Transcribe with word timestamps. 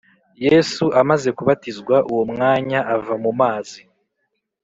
Yesu 0.45 0.85
amaze 1.01 1.29
kubatizwa 1.37 1.95
uwo 2.11 2.23
mwanya 2.31 2.79
ava 2.95 3.13
mu 3.23 3.31
mazi 3.39 3.81